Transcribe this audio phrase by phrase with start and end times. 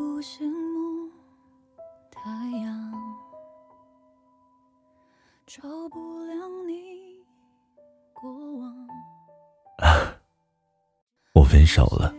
[0.00, 1.10] 我不羡慕
[2.10, 2.30] 太
[2.62, 2.92] 阳，
[5.46, 5.60] 照
[5.90, 7.18] 不亮你
[8.14, 8.88] 过往。
[11.34, 12.14] 我分手了，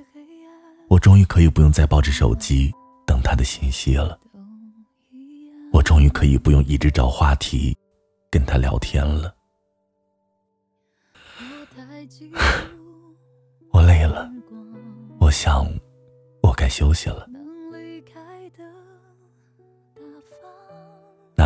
[0.90, 2.72] 我终于可以不用再抱着手机
[3.08, 4.20] 等他的信息了。
[5.74, 7.76] 我终于可以不用一直找话题
[8.30, 9.34] 跟他聊天了。
[13.72, 14.32] 我累了，
[15.20, 15.66] 我想
[16.44, 17.28] 我该休息了。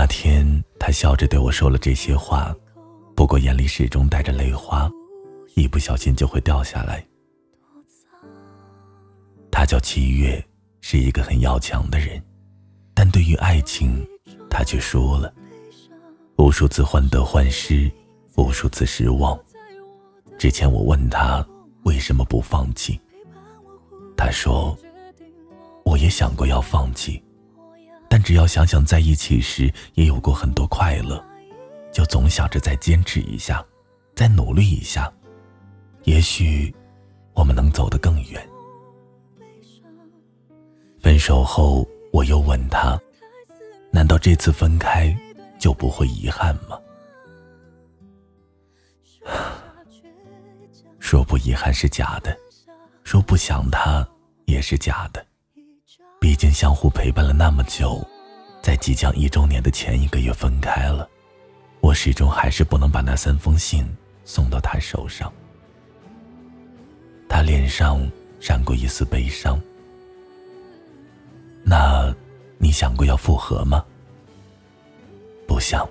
[0.06, 2.56] 那天他笑着对我说了这些话，
[3.16, 4.88] 不过眼里始终带着泪花，
[5.56, 7.04] 一不小心就会掉下来。
[9.50, 10.46] 他叫七月，
[10.80, 12.22] 是一个很要强的人，
[12.94, 14.08] 但对于爱情，
[14.48, 15.34] 他却输了。
[16.38, 17.92] 无数次患得患失，
[18.36, 19.36] 无数次失望。
[20.38, 21.44] 之前我问他
[21.82, 23.02] 为什么不放弃，
[24.16, 24.78] 他说
[25.84, 27.24] ：“我也想过要放弃，
[28.16, 31.22] 但只要想想在一起时也有过很多快乐，
[31.92, 33.62] 就总想着再坚持一下，
[34.16, 35.12] 再努力一下，
[36.06, 36.74] 也许
[37.34, 38.50] 我们能走得更远。”
[41.04, 42.98] 分手后，我又问他
[43.92, 45.14] ：“难道这次分开
[45.60, 46.80] 就不会遗憾吗？”
[51.00, 52.34] 说不遗憾是假的，
[53.04, 54.08] 说不想他
[54.46, 55.22] 也是假的。
[56.36, 58.06] 已经相互陪伴了那么久，
[58.62, 61.10] 在即将一周年的前一个月分开了，
[61.80, 63.88] 我始终还是不能把那三封信
[64.26, 65.32] 送到他手上。
[67.30, 68.06] 他脸上
[68.42, 69.58] 闪过一丝悲伤。
[71.64, 72.14] 那，
[72.58, 73.82] 你想过要复合吗？
[75.48, 75.88] 不想，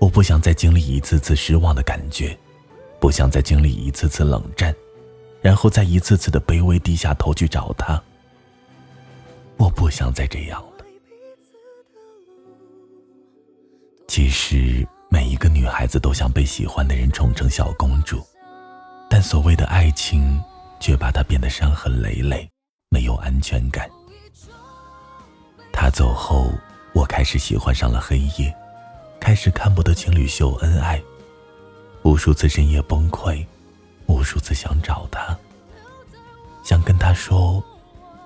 [0.00, 2.36] 我不想再经历一次次失望的感觉。
[2.98, 4.74] 不想再经历一次次冷战，
[5.40, 8.02] 然后再一次次的卑微低下头去找他。
[9.56, 10.84] 我不想再这样了。
[14.06, 18.22] 其实每一个女孩子都想被喜欢的人宠成小公主，
[19.10, 20.40] 但所谓的爱情
[20.78, 22.48] 却把她变得伤痕累累，
[22.90, 23.90] 没有安全感。
[25.72, 26.52] 他走后，
[26.94, 28.54] 我开始喜欢上了黑夜，
[29.18, 31.02] 开始看不得情侣秀恩爱。
[32.04, 33.44] 无数次深夜崩溃，
[34.06, 35.36] 无数次想找他，
[36.62, 37.62] 想跟他说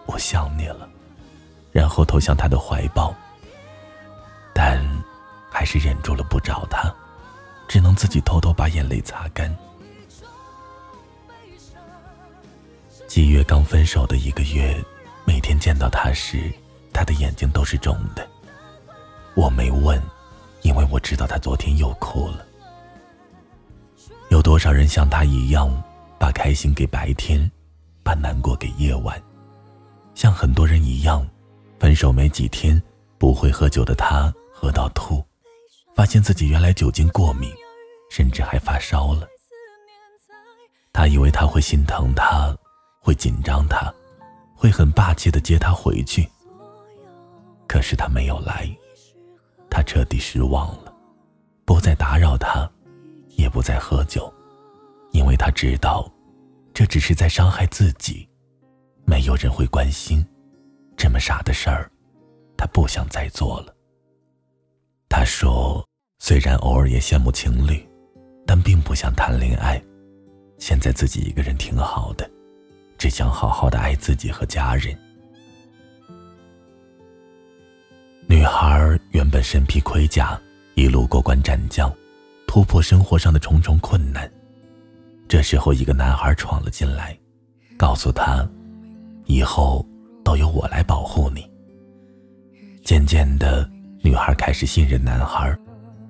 [0.05, 0.89] 我想你了，
[1.73, 3.15] 然后投向他的怀抱。
[4.53, 4.85] 但
[5.51, 6.93] 还是忍住了不找他，
[7.69, 9.55] 只能自己偷偷把眼泪擦干。
[13.07, 14.77] 季月刚分手的一个月，
[15.25, 16.53] 每天见到他时，
[16.93, 18.29] 他的眼睛都是肿的。
[19.35, 20.03] 我没问，
[20.63, 22.45] 因为我知道他昨天又哭了。
[24.29, 25.71] 有多少人像他一样，
[26.19, 27.51] 把开心给白天，
[28.03, 29.21] 把难过给夜晚？
[30.15, 31.27] 像很多人一样，
[31.99, 32.81] 手没几天，
[33.19, 35.21] 不会喝酒的他喝到吐，
[35.97, 37.53] 发现自己原来酒精过敏，
[38.09, 39.27] 甚至还发烧了。
[40.93, 42.57] 他以为他会心疼他，
[43.01, 43.93] 会紧张他，
[44.55, 46.29] 会很霸气的接他回去。
[47.67, 48.69] 可是他没有来，
[49.69, 50.95] 他彻底失望了，
[51.65, 52.71] 不再打扰他。
[53.35, 54.33] 也不再喝酒，
[55.11, 56.09] 因为他知道，
[56.73, 58.29] 这只是在伤害自己，
[59.05, 60.25] 没有人会关心。
[60.99, 61.89] 这么傻的事儿，
[62.57, 63.73] 他不想再做了。
[65.09, 65.83] 他说
[66.19, 67.89] ：“虽然偶尔也羡慕情侣，
[68.45, 69.81] 但并不想谈恋爱。
[70.59, 72.29] 现在自己一个人挺好的，
[72.99, 74.99] 只想好好的爱自己和家人。”
[78.29, 80.39] 女孩原本身披盔甲，
[80.75, 81.91] 一路过关斩将。
[82.47, 84.31] 突破生活上的重重困难，
[85.29, 87.17] 这时候一个男孩闯了进来，
[87.77, 88.49] 告诉他
[89.27, 89.87] ：“以后
[90.29, 91.51] 都由我来保护你。”
[92.85, 93.67] 渐渐的，
[94.03, 95.57] 女孩开始信任男孩，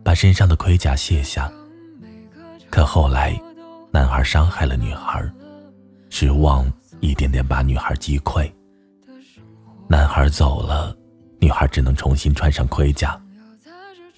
[0.02, 1.48] 把身上的盔甲卸下。
[2.68, 3.40] 可后来，
[3.92, 5.24] 男孩伤害了女孩，
[6.10, 6.68] 失望
[6.98, 8.50] 一点点把女孩击溃。
[9.88, 10.96] 男孩走了，
[11.38, 13.16] 女孩只能重新穿上盔甲。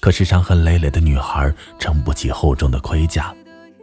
[0.00, 3.34] 可是伤痕累累的女孩撑不起厚重的盔甲，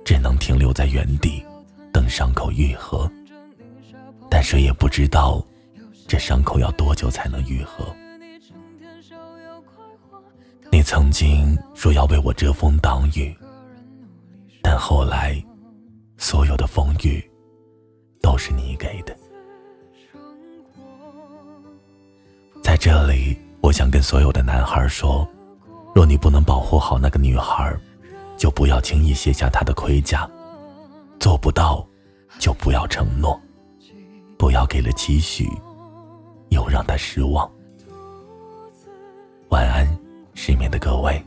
[0.03, 1.45] 只能停留在原地，
[1.93, 3.07] 等伤口愈合。
[4.31, 5.45] 但谁也不知道，
[6.07, 7.85] 这伤口要多久才能愈合。
[10.71, 13.35] 你曾经说要为我遮风挡雨，
[14.61, 15.43] 但后来，
[16.17, 17.23] 所有的风雨，
[18.21, 19.15] 都是你给的。
[22.63, 25.27] 在这里，我想跟所有的男孩说。
[25.95, 27.75] 若你不能保护好那个女孩，
[28.37, 30.29] 就不要轻易卸下她的盔甲；
[31.19, 31.83] 做不到，
[32.37, 33.35] 就不要承诺；
[34.37, 35.49] 不要给了期许，
[36.49, 37.49] 又让他失望。
[39.49, 39.87] 晚安，
[40.33, 41.23] 失眠的各位。